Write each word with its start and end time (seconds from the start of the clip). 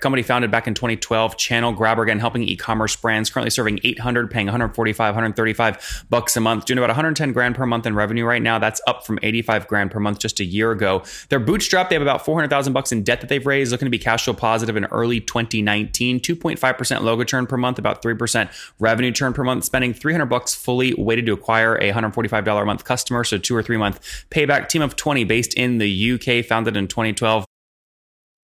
company 0.00 0.22
founded 0.22 0.48
back 0.48 0.68
in 0.68 0.74
2012 0.74 1.36
channel 1.36 1.72
grabber 1.72 2.04
again 2.04 2.20
helping 2.20 2.44
e-commerce 2.44 2.94
brands 2.94 3.28
currently 3.28 3.50
serving 3.50 3.80
800 3.82 4.30
paying 4.30 4.46
145 4.46 5.12
135 5.12 6.06
bucks 6.08 6.36
a 6.36 6.40
month 6.40 6.66
doing 6.66 6.78
about 6.78 6.88
110 6.88 7.32
grand 7.32 7.56
per 7.56 7.66
month 7.66 7.84
in 7.84 7.96
revenue 7.96 8.24
right 8.24 8.40
now. 8.40 8.60
That's 8.60 8.80
up 8.86 9.04
from 9.04 9.18
85 9.24 9.66
grand 9.66 9.90
per 9.90 9.98
month 9.98 10.20
just 10.20 10.38
a 10.38 10.44
year 10.44 10.70
ago. 10.70 11.02
They're 11.30 11.40
bootstrapped. 11.40 11.88
They 11.88 11.96
have 11.96 12.02
about 12.02 12.24
400000 12.24 12.72
bucks 12.72 12.92
in 12.92 13.02
debt 13.02 13.20
that 13.22 13.28
they've 13.28 13.44
raised 13.44 13.72
looking 13.72 13.86
to 13.86 13.90
be 13.90 13.98
cash 13.98 14.24
flow 14.24 14.34
positive 14.34 14.76
in 14.76 14.84
early 14.84 15.18
2019 15.20 16.20
2.5% 16.20 17.00
logo 17.00 17.24
churn 17.24 17.48
per 17.48 17.56
month 17.56 17.80
about 17.80 18.00
3% 18.00 18.72
revenue 18.78 19.10
churn 19.10 19.32
per 19.32 19.42
month 19.42 19.64
spending 19.64 19.92
300 19.92 20.26
bucks 20.26 20.54
fully 20.54 20.94
weighted 20.94 21.26
to 21.26 21.32
acquire 21.32 21.74
a 21.74 21.90
$145 21.90 22.62
a 22.62 22.64
month 22.64 22.84
customer 22.84 23.24
so 23.24 23.36
two 23.36 23.56
or 23.56 23.64
three 23.64 23.76
month 23.76 23.98
payback. 24.30 24.68
Team 24.68 24.80
of 24.80 24.94
20 24.94 25.24
based 25.24 25.54
in 25.54 25.78
the 25.78 26.12
uk 26.12 26.44
founded 26.44 26.76
in 26.76 26.86
2012 26.86 27.47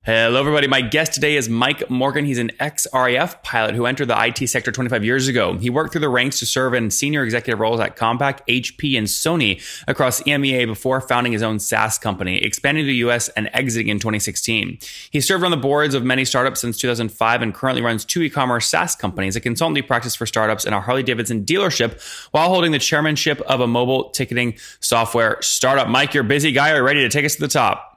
Hello, 0.06 0.38
everybody. 0.38 0.66
My 0.66 0.82
guest 0.82 1.14
today 1.14 1.34
is 1.34 1.48
Mike 1.48 1.88
Morgan. 1.88 2.26
He's 2.26 2.36
an 2.36 2.50
ex 2.60 2.86
RAF 2.92 3.42
pilot 3.42 3.74
who 3.74 3.86
entered 3.86 4.08
the 4.08 4.26
IT 4.26 4.50
sector 4.50 4.70
25 4.70 5.02
years 5.02 5.28
ago. 5.28 5.56
He 5.56 5.70
worked 5.70 5.92
through 5.92 6.02
the 6.02 6.10
ranks 6.10 6.38
to 6.40 6.44
serve 6.44 6.74
in 6.74 6.90
senior 6.90 7.24
executive 7.24 7.58
roles 7.58 7.80
at 7.80 7.96
Compaq, 7.96 8.40
HP, 8.46 8.98
and 8.98 9.06
Sony 9.06 9.62
across 9.88 10.20
EMEA 10.24 10.66
before 10.66 11.00
founding 11.00 11.32
his 11.32 11.42
own 11.42 11.58
SaaS 11.58 11.96
company, 11.96 12.36
expanding 12.36 12.84
to 12.84 12.88
the 12.88 12.96
US 12.96 13.30
and 13.30 13.48
exiting 13.54 13.88
in 13.88 13.98
2016. 13.98 14.76
He 15.10 15.22
served 15.22 15.42
on 15.42 15.50
the 15.50 15.56
boards 15.56 15.94
of 15.94 16.04
many 16.04 16.26
startups 16.26 16.60
since 16.60 16.76
2005 16.76 17.40
and 17.40 17.54
currently 17.54 17.80
runs 17.80 18.04
two 18.04 18.20
e-commerce 18.20 18.68
SaaS 18.68 18.94
companies, 18.94 19.36
a 19.36 19.40
consultancy 19.40 19.86
practice 19.86 20.14
for 20.14 20.26
startups, 20.26 20.66
and 20.66 20.74
a 20.74 20.82
Harley 20.82 21.02
Davidson 21.02 21.46
dealership 21.46 21.98
while 22.30 22.50
holding 22.50 22.72
the 22.72 22.78
chairmanship 22.78 23.40
of 23.46 23.62
a 23.62 23.66
mobile 23.66 24.10
ticketing 24.10 24.58
software 24.80 25.38
startup. 25.40 25.88
Mike, 25.88 26.12
you're 26.12 26.24
a 26.24 26.28
busy 26.28 26.52
guy. 26.52 26.72
Are 26.72 26.76
you 26.76 26.82
ready 26.82 27.00
to 27.00 27.08
take 27.08 27.24
us 27.24 27.36
to 27.36 27.40
the 27.40 27.48
top? 27.48 27.93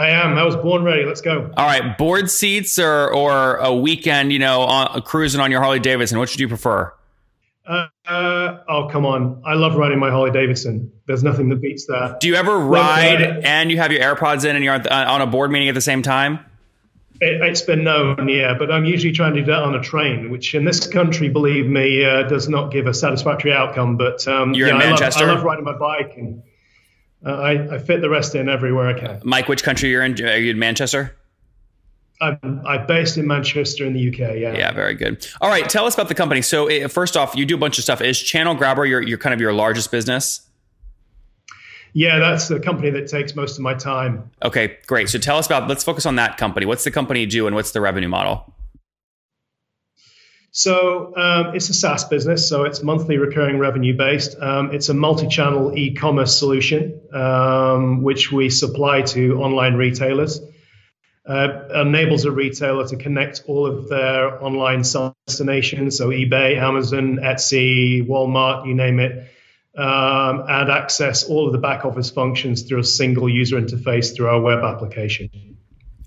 I 0.00 0.08
am. 0.08 0.38
I 0.38 0.44
was 0.44 0.56
born 0.56 0.82
ready. 0.82 1.04
Let's 1.04 1.20
go. 1.20 1.50
All 1.58 1.66
right, 1.66 1.98
board 1.98 2.30
seats 2.30 2.78
or 2.78 3.12
or 3.12 3.56
a 3.56 3.74
weekend, 3.74 4.32
you 4.32 4.38
know, 4.38 4.62
on, 4.62 5.02
cruising 5.02 5.42
on 5.42 5.50
your 5.50 5.60
Harley 5.60 5.78
Davidson. 5.78 6.18
Which 6.18 6.34
do 6.34 6.42
you 6.42 6.48
prefer? 6.48 6.90
Uh, 7.66 7.86
uh, 8.06 8.60
oh 8.66 8.88
come 8.90 9.04
on! 9.04 9.42
I 9.44 9.54
love 9.54 9.76
riding 9.76 9.98
my 9.98 10.10
Harley 10.10 10.30
Davidson. 10.30 10.90
There's 11.06 11.22
nothing 11.22 11.50
that 11.50 11.60
beats 11.60 11.84
that. 11.88 12.20
Do 12.20 12.28
you 12.28 12.34
ever 12.36 12.58
ride 12.58 13.20
uh, 13.20 13.40
and 13.44 13.70
you 13.70 13.76
have 13.76 13.92
your 13.92 14.00
AirPods 14.00 14.46
in 14.46 14.56
and 14.56 14.64
you're 14.64 14.72
on 14.90 15.20
a 15.20 15.26
board 15.26 15.50
meeting 15.50 15.68
at 15.68 15.74
the 15.74 15.82
same 15.82 16.00
time? 16.00 16.46
It, 17.20 17.46
has 17.46 17.60
been 17.60 17.84
known, 17.84 18.30
yeah, 18.30 18.54
but 18.58 18.72
I'm 18.72 18.86
usually 18.86 19.12
trying 19.12 19.34
to 19.34 19.40
do 19.40 19.46
that 19.48 19.62
on 19.62 19.74
a 19.74 19.82
train, 19.82 20.30
which 20.30 20.54
in 20.54 20.64
this 20.64 20.86
country, 20.86 21.28
believe 21.28 21.66
me, 21.66 22.02
uh, 22.02 22.22
does 22.22 22.48
not 22.48 22.72
give 22.72 22.86
a 22.86 22.94
satisfactory 22.94 23.52
outcome. 23.52 23.98
But 23.98 24.26
um, 24.26 24.54
you're 24.54 24.68
yeah, 24.68 24.74
in 24.74 24.78
Manchester. 24.78 25.24
I 25.24 25.26
love, 25.26 25.32
I 25.32 25.34
love 25.36 25.44
riding 25.44 25.64
my 25.64 25.76
bike 25.76 26.14
and 26.16 26.42
uh, 27.24 27.30
I, 27.30 27.74
I, 27.74 27.78
fit 27.78 28.00
the 28.00 28.08
rest 28.08 28.34
in 28.34 28.48
everywhere 28.48 28.88
I 28.88 28.98
can. 28.98 29.20
Mike, 29.24 29.48
which 29.48 29.62
country 29.62 29.90
you're 29.90 30.02
in? 30.02 30.12
Are 30.22 30.36
you 30.36 30.50
in 30.50 30.58
Manchester? 30.58 31.14
I'm, 32.20 32.62
I'm 32.66 32.86
based 32.86 33.16
in 33.16 33.26
Manchester 33.26 33.86
in 33.86 33.94
the 33.94 34.08
UK. 34.08 34.36
Yeah. 34.36 34.52
Yeah, 34.54 34.72
very 34.72 34.94
good. 34.94 35.26
All 35.40 35.48
right, 35.48 35.68
tell 35.68 35.86
us 35.86 35.94
about 35.94 36.08
the 36.08 36.14
company. 36.14 36.42
So, 36.42 36.66
eh, 36.66 36.86
first 36.86 37.16
off, 37.16 37.34
you 37.34 37.46
do 37.46 37.54
a 37.54 37.58
bunch 37.58 37.78
of 37.78 37.84
stuff. 37.84 38.00
Is 38.00 38.20
Channel 38.20 38.54
Grabber 38.54 38.84
your, 38.84 39.00
your 39.00 39.18
kind 39.18 39.32
of 39.32 39.40
your 39.40 39.52
largest 39.52 39.90
business? 39.90 40.46
Yeah, 41.92 42.18
that's 42.18 42.48
the 42.48 42.60
company 42.60 42.90
that 42.90 43.08
takes 43.08 43.34
most 43.34 43.56
of 43.56 43.62
my 43.62 43.74
time. 43.74 44.30
Okay, 44.42 44.78
great. 44.86 45.08
So, 45.08 45.18
tell 45.18 45.38
us 45.38 45.46
about. 45.46 45.68
Let's 45.68 45.82
focus 45.82 46.06
on 46.06 46.16
that 46.16 46.36
company. 46.36 46.66
What's 46.66 46.84
the 46.84 46.90
company 46.90 47.26
do, 47.26 47.46
and 47.46 47.56
what's 47.56 47.72
the 47.72 47.80
revenue 47.80 48.08
model? 48.08 48.52
So 50.52 51.14
um, 51.16 51.54
it's 51.54 51.68
a 51.68 51.74
SaaS 51.74 52.04
business, 52.04 52.48
so 52.48 52.64
it's 52.64 52.82
monthly 52.82 53.18
recurring 53.18 53.58
revenue 53.58 53.96
based. 53.96 54.36
Um, 54.40 54.72
it's 54.72 54.88
a 54.88 54.94
multi-channel 54.94 55.78
e-commerce 55.78 56.36
solution 56.36 57.00
um, 57.12 58.02
which 58.02 58.32
we 58.32 58.50
supply 58.50 59.02
to 59.02 59.40
online 59.40 59.74
retailers. 59.74 60.40
Uh, 61.24 61.82
enables 61.82 62.24
a 62.24 62.30
retailer 62.32 62.88
to 62.88 62.96
connect 62.96 63.44
all 63.46 63.66
of 63.66 63.88
their 63.88 64.42
online 64.42 64.82
destinations, 64.82 65.96
so 65.96 66.08
eBay, 66.08 66.56
Amazon, 66.56 67.18
Etsy, 67.22 68.04
Walmart, 68.04 68.66
you 68.66 68.74
name 68.74 68.98
it, 68.98 69.30
um, 69.76 70.44
and 70.48 70.70
access 70.70 71.22
all 71.22 71.46
of 71.46 71.52
the 71.52 71.58
back 71.58 71.84
office 71.84 72.10
functions 72.10 72.62
through 72.62 72.80
a 72.80 72.84
single 72.84 73.28
user 73.28 73.60
interface 73.60 74.16
through 74.16 74.28
our 74.28 74.40
web 74.40 74.64
application. 74.64 75.30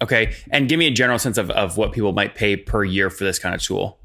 Okay, 0.02 0.36
and 0.50 0.68
give 0.68 0.78
me 0.78 0.88
a 0.88 0.92
general 0.92 1.20
sense 1.20 1.38
of, 1.38 1.50
of 1.52 1.78
what 1.78 1.94
people 1.94 2.12
might 2.12 2.36
pay 2.36 2.58
per 2.58 2.84
year 2.84 3.10
for 3.10 3.24
this 3.24 3.40
kind 3.40 3.56
of 3.56 3.62
tool. 3.62 4.00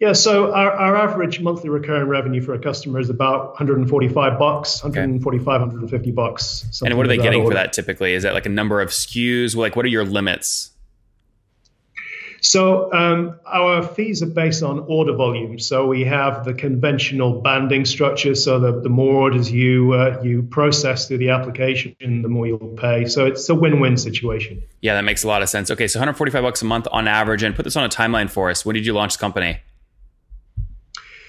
Yeah, 0.00 0.12
so 0.12 0.52
our, 0.52 0.70
our 0.70 0.96
average 0.96 1.40
monthly 1.40 1.70
recurring 1.70 2.06
revenue 2.06 2.40
for 2.40 2.54
a 2.54 2.58
customer 2.60 3.00
is 3.00 3.10
about 3.10 3.48
145 3.48 4.38
bucks, 4.38 4.80
145, 4.82 5.46
okay. 5.46 5.60
150 5.60 6.10
bucks. 6.12 6.82
And 6.84 6.96
what 6.96 7.04
are 7.04 7.08
they 7.08 7.16
getting 7.16 7.40
order. 7.40 7.50
for 7.50 7.54
that 7.54 7.72
typically? 7.72 8.14
Is 8.14 8.22
that 8.22 8.32
like 8.32 8.46
a 8.46 8.50
number 8.50 8.80
of 8.80 8.90
SKUs? 8.90 9.56
Like, 9.56 9.74
what 9.74 9.84
are 9.84 9.88
your 9.88 10.04
limits? 10.04 10.70
So 12.40 12.92
um, 12.92 13.40
our 13.44 13.82
fees 13.82 14.22
are 14.22 14.26
based 14.26 14.62
on 14.62 14.84
order 14.86 15.14
volume. 15.14 15.58
So 15.58 15.88
we 15.88 16.04
have 16.04 16.44
the 16.44 16.54
conventional 16.54 17.40
banding 17.40 17.84
structure. 17.84 18.36
So 18.36 18.60
the, 18.60 18.80
the 18.80 18.88
more 18.88 19.22
orders 19.22 19.50
you 19.50 19.94
uh, 19.94 20.20
you 20.22 20.42
process 20.44 21.08
through 21.08 21.18
the 21.18 21.30
application, 21.30 21.96
the 21.98 22.28
more 22.28 22.46
you'll 22.46 22.76
pay. 22.76 23.06
So 23.06 23.26
it's 23.26 23.48
a 23.48 23.54
win-win 23.56 23.96
situation. 23.96 24.62
Yeah, 24.80 24.94
that 24.94 25.02
makes 25.02 25.24
a 25.24 25.28
lot 25.28 25.42
of 25.42 25.48
sense. 25.48 25.72
Okay, 25.72 25.88
so 25.88 25.98
145 25.98 26.42
bucks 26.42 26.62
a 26.62 26.64
month 26.64 26.86
on 26.92 27.08
average. 27.08 27.42
And 27.42 27.56
put 27.56 27.64
this 27.64 27.74
on 27.74 27.84
a 27.84 27.88
timeline 27.88 28.30
for 28.30 28.50
us. 28.50 28.64
When 28.64 28.74
did 28.74 28.86
you 28.86 28.92
launch 28.92 29.14
the 29.14 29.20
company? 29.20 29.58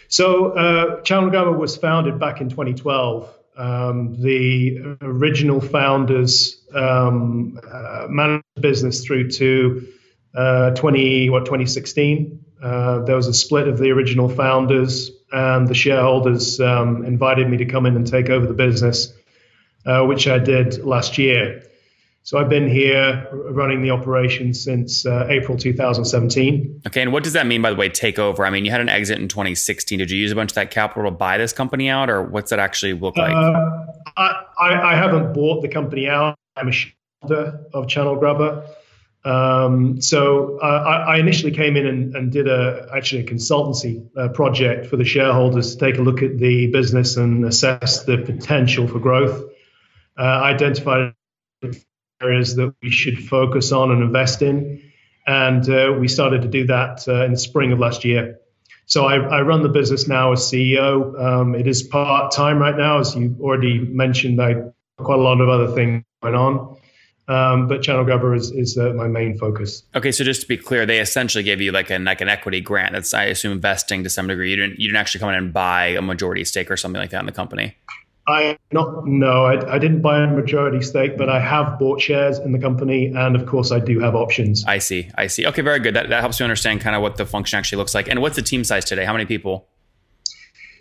So 0.10 0.54
uh, 0.54 1.02
Channel 1.02 1.30
Grabber 1.30 1.52
was 1.52 1.78
founded 1.78 2.20
back 2.20 2.42
in 2.42 2.50
2012. 2.50 3.32
Um, 3.56 4.16
the 4.20 4.98
original 5.02 5.62
founders 5.62 6.64
um, 6.74 7.60
uh, 7.72 8.08
managed 8.10 8.44
the 8.56 8.62
business 8.62 9.06
through 9.06 9.30
to 9.32 9.88
uh, 10.34 10.72
20 10.72 11.30
what 11.30 11.46
2016. 11.46 12.44
Uh, 12.62 13.00
there 13.04 13.16
was 13.16 13.28
a 13.28 13.34
split 13.34 13.68
of 13.68 13.78
the 13.78 13.92
original 13.92 14.30
founders, 14.30 15.12
and 15.32 15.68
the 15.68 15.76
shareholders 15.76 16.60
um, 16.60 17.06
invited 17.06 17.48
me 17.48 17.58
to 17.58 17.66
come 17.66 17.86
in 17.86 17.96
and 17.96 18.08
take 18.08 18.30
over 18.30 18.48
the 18.48 18.54
business, 18.54 19.14
uh, 19.86 20.04
which 20.06 20.28
I 20.28 20.40
did 20.40 20.84
last 20.84 21.20
year. 21.20 21.69
So 22.30 22.38
I've 22.38 22.48
been 22.48 22.70
here 22.70 23.28
running 23.32 23.82
the 23.82 23.90
operation 23.90 24.54
since 24.54 25.04
uh, 25.04 25.26
April 25.32 25.58
2017. 25.58 26.82
Okay, 26.86 27.02
and 27.02 27.12
what 27.12 27.24
does 27.24 27.34
that 27.34 27.48
mean, 27.48 27.64
by 27.64 27.72
the 27.72 27.76
way, 27.76 27.90
take 27.90 28.20
over? 28.20 28.46
I 28.46 28.52
mean, 28.52 28.66
you 28.66 28.70
had 28.70 28.82
an 28.82 28.88
exit 28.88 29.18
in 29.18 29.28
2016. 29.28 29.98
Did 29.98 30.12
you 30.12 30.20
use 30.20 30.32
a 30.32 30.36
bunch 30.36 30.52
of 30.52 30.56
that 30.56 30.70
capital 30.70 31.10
to 31.10 31.18
buy 31.18 31.40
this 31.40 31.54
company 31.54 31.90
out, 31.90 32.08
or 32.08 32.22
what's 32.22 32.52
that 32.52 32.60
actually 32.60 32.94
look 32.94 33.18
like? 33.18 33.34
Uh, 33.34 33.82
I, 34.16 34.44
I, 34.60 34.96
haven't 34.96 35.34
bought 35.34 35.64
the 35.64 35.70
company 35.70 36.08
out. 36.08 36.36
I'm 36.56 36.68
a 36.68 36.72
shareholder 36.72 37.66
of 37.74 37.88
Channel 37.88 38.18
Grabber. 38.18 38.64
Um, 39.26 40.00
so 40.00 40.60
uh, 40.62 40.66
I, 40.66 41.16
I, 41.16 41.18
initially 41.18 41.52
came 41.52 41.76
in 41.78 41.88
and, 41.88 42.16
and, 42.16 42.32
did 42.32 42.48
a 42.48 42.90
actually 42.96 43.22
a 43.22 43.26
consultancy 43.26 44.08
uh, 44.16 44.28
project 44.28 44.86
for 44.86 44.98
the 44.98 45.04
shareholders 45.04 45.76
to 45.76 45.80
take 45.84 45.98
a 45.98 46.04
look 46.04 46.22
at 46.22 46.38
the 46.38 46.68
business 46.68 47.18
and 47.18 47.44
assess 47.44 48.04
the 48.04 48.20
potential 48.20 48.88
for 48.88 49.00
growth. 49.00 49.50
Uh, 50.16 50.22
identified 50.22 51.16
areas 52.22 52.56
that 52.56 52.74
we 52.82 52.90
should 52.90 53.20
focus 53.20 53.72
on 53.72 53.92
and 53.92 54.04
invest 54.04 54.42
in. 54.42 54.82
And 55.28 55.70
uh, 55.70 55.96
we 56.00 56.08
started 56.08 56.42
to 56.42 56.48
do 56.48 56.68
that 56.68 57.08
uh, 57.08 57.26
in 57.26 57.34
the 57.34 57.38
spring 57.38 57.72
of 57.72 57.80
last 57.80 58.04
year. 58.04 58.40
So 58.86 59.06
I, 59.06 59.18
I 59.18 59.42
run 59.42 59.62
the 59.62 59.70
business 59.70 60.08
now 60.08 60.32
as 60.32 60.40
CEO. 60.40 61.20
Um, 61.22 61.54
it 61.54 61.68
is 61.68 61.84
part 61.84 62.32
time 62.32 62.58
right 62.58 62.76
now, 62.76 63.00
as 63.00 63.16
you 63.16 63.36
already 63.40 63.80
mentioned. 63.80 64.42
I 64.42 64.56
quite 64.98 65.20
a 65.20 65.22
lot 65.22 65.40
of 65.42 65.50
other 65.50 65.74
things 65.74 66.04
going 66.24 66.36
on. 66.36 66.78
Um, 67.28 67.68
but 67.68 67.84
Channel 67.84 68.06
Grabber 68.06 68.34
is, 68.34 68.50
is 68.50 68.76
uh, 68.76 68.92
my 68.94 69.08
main 69.08 69.38
focus. 69.38 69.84
Okay, 69.94 70.12
so 70.12 70.24
just 70.24 70.42
to 70.42 70.48
be 70.48 70.58
clear, 70.58 70.88
they 70.88 71.00
essentially 71.00 71.44
gave 71.44 71.62
you 71.62 71.72
like 71.72 71.92
an 71.92 72.06
like 72.06 72.22
an 72.22 72.28
equity 72.28 72.60
grant. 72.60 72.94
That's 72.94 73.14
I 73.14 73.26
assume 73.26 73.52
investing 73.52 74.04
to 74.04 74.10
some 74.10 74.26
degree. 74.26 74.50
You 74.50 74.56
didn't 74.56 74.80
you 74.80 74.88
didn't 74.88 74.98
actually 74.98 75.20
come 75.20 75.30
in 75.30 75.36
and 75.36 75.54
buy 75.54 75.88
a 75.90 76.02
majority 76.02 76.44
stake 76.44 76.72
or 76.72 76.78
something 76.78 77.00
like 77.00 77.12
that 77.12 77.20
in 77.20 77.28
the 77.28 77.32
company. 77.32 77.78
I 78.30 78.58
not 78.72 79.08
no, 79.08 79.46
I, 79.46 79.76
I, 79.76 79.80
didn't 79.80 80.02
buy 80.02 80.24
a 80.24 80.28
majority 80.28 80.82
stake, 80.82 81.18
but 81.18 81.30
I 81.30 81.40
have 81.40 81.80
bought 81.80 82.00
shares 82.00 82.38
in 82.38 82.52
the 82.52 82.60
company, 82.60 83.08
and 83.08 83.36
of 83.36 83.48
course, 83.48 83.72
I 83.72 83.80
do 83.80 84.00
have 84.00 84.16
options. 84.16 84.64
I 84.66 84.78
see, 84.78 85.10
I 85.16 85.28
see. 85.28 85.48
Okay, 85.48 85.64
very 85.64 85.80
good. 85.80 85.96
That 85.96 86.10
that 86.10 86.22
helps 86.22 86.40
me 86.40 86.44
understand 86.44 86.82
kind 86.82 86.96
of 86.96 87.02
what 87.02 87.18
the 87.18 87.26
function 87.26 87.58
actually 87.58 87.80
looks 87.80 87.96
like. 87.96 88.08
And 88.08 88.22
what's 88.22 88.36
the 88.36 88.44
team 88.44 88.64
size 88.64 88.86
today? 88.86 89.04
How 89.04 89.14
many 89.14 89.26
people? 89.26 89.68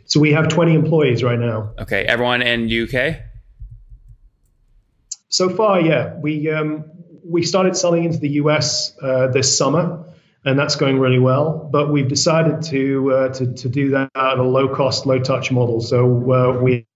So 0.05 0.21
we 0.21 0.33
have 0.33 0.49
twenty 0.49 0.75
employees 0.75 1.25
right 1.25 1.39
now. 1.39 1.73
Okay, 1.79 2.05
everyone 2.05 2.43
in 2.43 2.69
UK. 2.71 3.17
So 5.31 5.49
far, 5.49 5.81
yeah, 5.81 6.17
we 6.21 6.51
um, 6.51 6.85
we 7.25 7.43
started 7.43 7.77
selling 7.77 8.05
into 8.05 8.19
the 8.19 8.31
US 8.43 8.97
uh, 9.03 9.29
this 9.29 9.57
summer 9.57 10.05
and 10.45 10.59
that's 10.59 10.77
going 10.77 10.99
really 10.99 11.19
well. 11.19 11.69
But 11.71 11.91
we've 11.91 12.09
decided 12.09 12.63
to 12.71 13.13
uh, 13.13 13.29
to, 13.35 13.53
to 13.55 13.69
do 13.69 13.91
that 13.91 14.11
at 14.15 14.39
a 14.39 14.43
low 14.43 14.75
cost, 14.75 15.07
low 15.07 15.19
touch 15.19 15.51
model. 15.51 15.81
So 15.81 16.33
uh, 16.33 16.63
we 16.63 16.87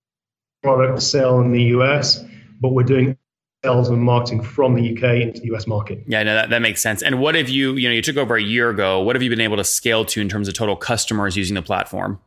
product 0.63 1.03
sale 1.03 1.41
in 1.41 1.53
the 1.53 1.63
US, 1.65 2.25
but 2.61 2.73
we're 2.73 2.83
doing 2.85 3.17
sales 3.65 3.89
and 3.89 4.03
marketing 4.03 4.43
from 4.43 4.75
the 4.75 4.93
UK 4.93 5.23
into 5.23 5.41
the 5.41 5.55
US 5.55 5.67
market. 5.67 6.03
Yeah, 6.07 6.23
no, 6.23 6.35
that, 6.35 6.51
that 6.51 6.63
makes 6.63 6.83
sense. 6.83 7.03
And 7.03 7.21
what 7.21 7.35
have 7.35 7.49
you, 7.49 7.75
you 7.75 7.89
know, 7.89 7.95
you 7.95 8.03
took 8.03 8.17
over 8.17 8.37
a 8.37 8.43
year 8.43 8.71
ago. 8.71 9.01
What 9.01 9.17
have 9.17 9.23
you 9.23 9.31
been 9.31 9.41
able 9.41 9.57
to 9.57 9.65
scale 9.65 10.05
to 10.07 10.21
in 10.21 10.29
terms 10.29 10.49
of 10.49 10.55
total 10.55 10.77
customers 10.77 11.37
using 11.37 11.55
the 11.55 11.63
platform? 11.63 12.19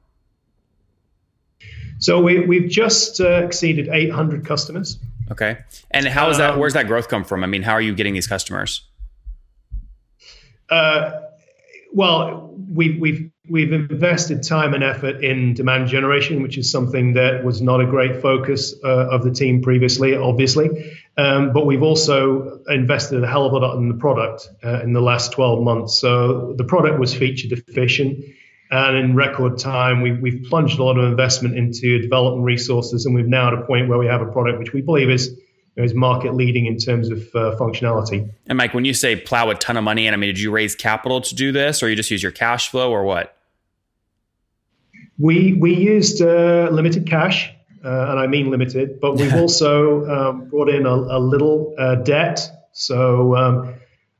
So 2.00 2.22
we, 2.22 2.40
we've 2.40 2.70
just 2.70 3.22
uh, 3.22 3.44
exceeded 3.44 3.88
800 3.88 4.46
customers. 4.46 4.98
Okay. 5.32 5.58
And 5.92 6.08
how 6.08 6.30
is 6.30 6.38
that, 6.38 6.52
um, 6.52 6.60
where's 6.60 6.74
that 6.74 6.88
growth 6.88 7.08
come 7.08 7.24
from? 7.24 7.44
I 7.44 7.48
mean, 7.48 7.64
how 7.64 7.74
are 7.74 7.82
you 7.82 7.96
getting 7.96 8.14
these 8.14 8.28
customers? 8.28 8.84
Uh, 10.70 11.22
well, 11.96 12.54
we've 12.70 13.00
we've 13.00 13.32
we've 13.50 13.72
invested 13.72 14.44
time 14.44 14.74
and 14.74 14.84
effort 14.84 15.24
in 15.24 15.54
demand 15.54 15.88
generation, 15.88 16.44
which 16.44 16.58
is 16.58 16.70
something 16.70 17.14
that 17.14 17.44
was 17.44 17.62
not 17.62 17.80
a 17.80 17.86
great 17.86 18.22
focus 18.22 18.76
uh, 18.84 19.08
of 19.10 19.24
the 19.24 19.32
team 19.32 19.62
previously, 19.62 20.14
obviously. 20.14 20.94
Um, 21.18 21.54
but 21.54 21.66
we've 21.66 21.84
also 21.84 22.60
invested 22.68 23.24
a 23.24 23.28
hell 23.28 23.46
of 23.46 23.54
a 23.54 23.58
lot 23.58 23.78
in 23.78 23.88
the 23.88 23.96
product 23.96 24.50
uh, 24.64 24.82
in 24.82 24.92
the 24.92 25.00
last 25.00 25.32
12 25.32 25.64
months. 25.64 25.98
So 25.98 26.54
the 26.58 26.66
product 26.66 27.00
was 27.00 27.16
feature 27.16 27.48
deficient. 27.48 28.26
And 28.72 28.98
in 28.98 29.16
record 29.16 29.58
time, 29.58 30.02
we, 30.02 30.12
we've 30.12 30.44
plunged 30.50 30.80
a 30.80 30.84
lot 30.84 30.98
of 30.98 31.06
investment 31.06 31.56
into 31.56 32.00
development 32.02 32.44
resources, 32.44 33.06
and 33.06 33.14
we've 33.14 33.28
now 33.28 33.48
at 33.48 33.54
a 33.54 33.62
point 33.62 33.88
where 33.88 34.00
we 34.00 34.08
have 34.08 34.22
a 34.22 34.26
product 34.26 34.58
which 34.58 34.74
we 34.74 34.82
believe 34.82 35.10
is 35.10 35.40
is 35.78 35.94
market 35.94 36.34
leading 36.34 36.66
in 36.66 36.78
terms 36.78 37.10
of 37.10 37.20
uh, 37.36 37.56
functionality. 37.58 38.30
And 38.48 38.58
Mike, 38.58 38.74
when 38.74 38.86
you 38.86 38.94
say 38.94 39.16
plow 39.16 39.50
a 39.50 39.56
ton 39.56 39.78
of 39.78 39.84
money 39.84 40.08
in, 40.08 40.14
I 40.14 40.18
mean, 40.18 40.30
did 40.30 40.40
you 40.40 40.52
raise 40.52 40.76
capital 40.76 41.22
to 41.22 41.36
do 41.36 41.52
this, 41.52 41.84
or 41.84 41.90
you 41.90 41.96
just 41.96 42.12
use 42.12 42.24
your 42.24 42.32
cash 42.32 42.70
flow, 42.70 42.92
or 42.92 43.04
what? 43.04 43.36
We 45.18 45.54
we 45.54 45.76
used 45.76 46.22
uh, 46.22 46.70
limited 46.72 47.08
cash, 47.08 47.52
uh, 47.84 48.10
and 48.10 48.20
I 48.20 48.28
mean 48.28 48.50
limited, 48.50 49.00
but 49.00 49.18
we've 49.18 49.34
also 49.42 50.06
um, 50.06 50.50
brought 50.50 50.70
in 50.70 50.86
a, 50.86 50.94
a 50.94 51.20
little 51.20 51.74
uh, 51.78 51.96
debt. 51.96 52.50
So, 52.72 53.36
um, 53.38 53.76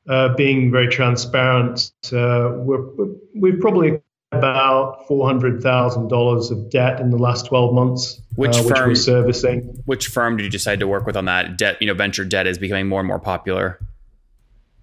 uh, 0.08 0.34
being 0.36 0.72
very 0.72 0.88
transparent, 0.88 1.92
uh, 2.14 2.52
we're, 2.54 2.86
we've 3.36 3.60
probably 3.60 4.00
about 4.32 5.08
four 5.08 5.26
hundred 5.26 5.62
thousand 5.62 6.08
dollars 6.08 6.52
of 6.52 6.70
debt 6.70 7.00
in 7.00 7.10
the 7.10 7.18
last 7.18 7.46
twelve 7.46 7.74
months, 7.74 8.22
which, 8.36 8.56
uh, 8.56 8.64
which 8.64 8.78
firm, 8.78 8.90
we're 8.90 8.96
servicing. 8.96 9.82
Which 9.86 10.08
firm 10.08 10.38
did 10.38 10.44
you 10.44 10.50
decide 10.50 10.80
to 10.80 10.88
work 10.88 11.06
with 11.06 11.16
on 11.16 11.26
that 11.26 11.58
debt? 11.58 11.78
You 11.82 11.88
know, 11.88 11.94
venture 11.94 12.26
debt 12.26 12.48
is 12.48 12.58
becoming 12.58 12.88
more 12.88 13.00
and 13.00 13.08
more 13.08 13.20
popular. 13.20 13.80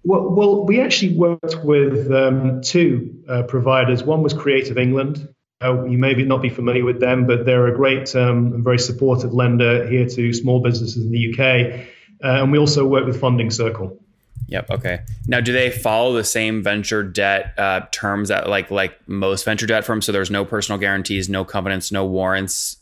Well, 0.03 0.29
well 0.29 0.65
we 0.65 0.81
actually 0.81 1.15
worked 1.15 1.63
with 1.63 2.11
um, 2.11 2.61
two 2.61 3.23
uh, 3.29 3.43
providers. 3.43 4.03
One 4.03 4.21
was 4.21 4.33
Creative 4.33 4.77
England, 4.77 5.27
uh, 5.63 5.85
you 5.85 5.97
may 5.97 6.13
not 6.13 6.41
be 6.41 6.49
familiar 6.49 6.83
with 6.83 6.99
them, 6.99 7.25
but 7.25 7.45
they're 7.45 7.67
a 7.67 7.75
great 7.75 8.13
um, 8.15 8.53
and 8.53 8.63
very 8.63 8.79
supportive 8.79 9.33
lender 9.33 9.87
here 9.87 10.07
to 10.07 10.33
small 10.33 10.61
businesses 10.61 11.05
in 11.05 11.11
the 11.11 11.31
UK. 11.31 11.87
Uh, 12.23 12.43
and 12.43 12.51
we 12.51 12.57
also 12.57 12.85
work 12.85 13.05
with 13.05 13.19
Funding 13.19 13.49
Circle. 13.49 14.02
Yep. 14.47 14.69
Okay. 14.69 14.99
Now, 15.25 15.39
do 15.39 15.53
they 15.53 15.71
follow 15.71 16.13
the 16.13 16.23
same 16.23 16.63
venture 16.63 17.03
debt 17.03 17.53
uh, 17.57 17.81
terms 17.91 18.29
that 18.29 18.47
like 18.47 18.69
like 18.69 19.07
most 19.07 19.45
venture 19.45 19.65
debt 19.65 19.85
firms? 19.85 20.05
So 20.05 20.11
there's 20.11 20.31
no 20.31 20.45
personal 20.45 20.79
guarantees, 20.79 21.29
no 21.29 21.43
covenants, 21.43 21.91
no 21.91 22.05
warrants. 22.05 22.77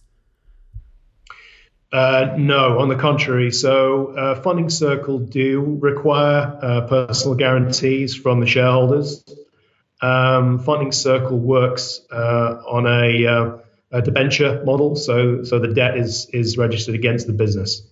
Uh, 1.93 2.35
no, 2.37 2.79
on 2.79 2.87
the 2.87 2.95
contrary. 2.95 3.51
So 3.51 4.15
uh, 4.15 4.41
Funding 4.41 4.69
Circle 4.69 5.19
do 5.19 5.77
require 5.81 6.57
uh, 6.61 6.81
personal 6.87 7.35
guarantees 7.35 8.15
from 8.15 8.39
the 8.39 8.45
shareholders. 8.45 9.23
Um, 10.01 10.59
Funding 10.59 10.93
Circle 10.93 11.37
works 11.37 12.01
uh, 12.11 12.61
on 12.65 12.87
a, 12.87 13.27
uh, 13.27 13.57
a 13.91 14.01
debenture 14.01 14.63
model, 14.63 14.95
so 14.95 15.43
so 15.43 15.59
the 15.59 15.73
debt 15.73 15.97
is 15.97 16.27
is 16.31 16.57
registered 16.57 16.95
against 16.95 17.27
the 17.27 17.33
business. 17.33 17.83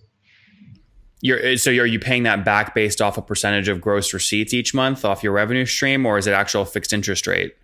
You're, 1.22 1.56
so 1.58 1.70
are 1.70 1.86
you 1.86 1.98
paying 1.98 2.22
that 2.22 2.44
back 2.44 2.74
based 2.74 3.02
off 3.02 3.18
a 3.18 3.22
percentage 3.22 3.68
of 3.68 3.80
gross 3.80 4.14
receipts 4.14 4.54
each 4.54 4.72
month 4.72 5.04
off 5.04 5.22
your 5.22 5.32
revenue 5.32 5.66
stream, 5.66 6.06
or 6.06 6.18
is 6.18 6.26
it 6.26 6.32
actual 6.32 6.64
fixed 6.64 6.92
interest 6.92 7.26
rate? 7.26 7.54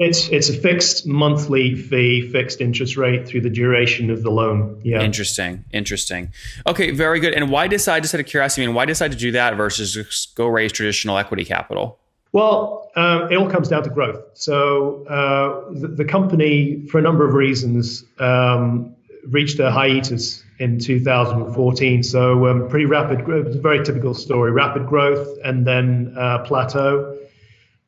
It's 0.00 0.28
it's 0.30 0.48
a 0.48 0.52
fixed 0.52 1.06
monthly 1.06 1.76
fee, 1.76 2.28
fixed 2.28 2.60
interest 2.60 2.96
rate 2.96 3.28
through 3.28 3.42
the 3.42 3.50
duration 3.50 4.10
of 4.10 4.24
the 4.24 4.30
loan. 4.30 4.80
Yeah. 4.82 5.00
Interesting. 5.00 5.64
Interesting. 5.72 6.32
Okay, 6.66 6.90
very 6.90 7.20
good. 7.20 7.34
And 7.34 7.48
why 7.48 7.68
decide, 7.68 8.02
just 8.02 8.12
out 8.12 8.20
of 8.20 8.26
curiosity, 8.26 8.64
I 8.64 8.66
mean, 8.66 8.74
why 8.74 8.86
decide 8.86 9.12
to 9.12 9.18
do 9.18 9.30
that 9.32 9.56
versus 9.56 9.94
just 9.94 10.34
go 10.34 10.48
raise 10.48 10.72
traditional 10.72 11.16
equity 11.16 11.44
capital? 11.44 12.00
Well, 12.32 12.90
um, 12.96 13.30
it 13.30 13.36
all 13.36 13.48
comes 13.48 13.68
down 13.68 13.84
to 13.84 13.90
growth. 13.90 14.20
So 14.34 15.06
uh, 15.06 15.72
the, 15.72 15.86
the, 15.86 16.04
company, 16.04 16.84
for 16.88 16.98
a 16.98 17.02
number 17.02 17.26
of 17.26 17.34
reasons, 17.34 18.04
um, 18.18 18.96
reached 19.28 19.60
a 19.60 19.70
hiatus 19.70 20.43
in 20.58 20.78
2014. 20.78 22.02
So 22.02 22.46
um, 22.46 22.68
pretty 22.68 22.86
rapid 22.86 23.24
very 23.62 23.84
typical 23.84 24.14
story: 24.14 24.50
rapid 24.50 24.86
growth 24.86 25.38
and 25.44 25.66
then 25.66 26.14
uh, 26.16 26.44
plateau. 26.44 27.18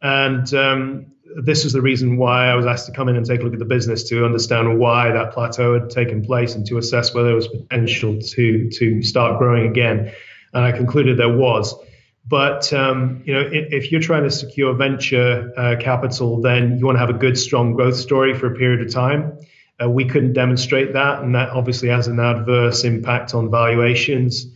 And 0.02 0.52
um, 0.54 1.06
this 1.42 1.64
was 1.64 1.72
the 1.72 1.82
reason 1.82 2.16
why 2.16 2.48
I 2.48 2.54
was 2.54 2.66
asked 2.66 2.86
to 2.86 2.92
come 2.92 3.08
in 3.08 3.16
and 3.16 3.26
take 3.26 3.40
a 3.40 3.42
look 3.42 3.52
at 3.52 3.58
the 3.58 3.64
business 3.64 4.04
to 4.10 4.24
understand 4.24 4.78
why 4.78 5.10
that 5.12 5.32
plateau 5.32 5.74
had 5.74 5.90
taken 5.90 6.24
place 6.24 6.54
and 6.54 6.66
to 6.66 6.78
assess 6.78 7.14
whether 7.14 7.28
there 7.28 7.36
was 7.36 7.48
potential 7.48 8.20
to 8.20 8.70
to 8.70 9.02
start 9.02 9.38
growing 9.38 9.68
again. 9.68 10.12
And 10.52 10.64
I 10.64 10.72
concluded 10.72 11.18
there 11.18 11.34
was. 11.34 11.74
But 12.28 12.72
um, 12.72 13.22
you 13.24 13.34
know, 13.34 13.48
if 13.52 13.92
you're 13.92 14.00
trying 14.00 14.24
to 14.24 14.30
secure 14.30 14.74
venture 14.74 15.52
uh, 15.56 15.76
capital, 15.78 16.40
then 16.40 16.78
you 16.78 16.84
want 16.84 16.96
to 16.96 17.00
have 17.00 17.10
a 17.10 17.18
good, 17.18 17.38
strong 17.38 17.74
growth 17.74 17.96
story 17.96 18.34
for 18.34 18.52
a 18.52 18.56
period 18.56 18.84
of 18.84 18.92
time. 18.92 19.38
Uh, 19.82 19.90
we 19.90 20.04
couldn't 20.04 20.32
demonstrate 20.32 20.92
that, 20.92 21.22
and 21.22 21.34
that 21.34 21.50
obviously 21.50 21.88
has 21.88 22.06
an 22.08 22.18
adverse 22.18 22.84
impact 22.84 23.34
on 23.34 23.50
valuations. 23.50 24.46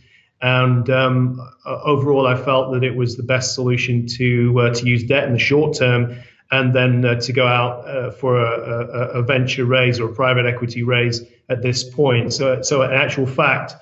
And 0.41 0.89
um, 0.89 1.39
overall, 1.65 2.25
I 2.25 2.35
felt 2.35 2.73
that 2.73 2.83
it 2.83 2.95
was 2.95 3.15
the 3.15 3.23
best 3.23 3.53
solution 3.53 4.07
to 4.17 4.59
uh, 4.59 4.73
to 4.73 4.85
use 4.85 5.03
debt 5.03 5.25
in 5.25 5.33
the 5.33 5.39
short 5.39 5.77
term, 5.77 6.15
and 6.49 6.73
then 6.73 7.05
uh, 7.05 7.19
to 7.21 7.33
go 7.33 7.45
out 7.45 7.87
uh, 7.87 8.11
for 8.11 8.41
a, 8.41 8.87
a, 9.15 9.19
a 9.19 9.21
venture 9.21 9.65
raise 9.65 9.99
or 9.99 10.09
a 10.09 10.13
private 10.13 10.47
equity 10.47 10.81
raise 10.81 11.21
at 11.49 11.61
this 11.61 11.83
point. 11.83 12.33
So, 12.33 12.61
so 12.63 12.81
in 12.81 12.91
actual 12.91 13.27
fact 13.27 13.75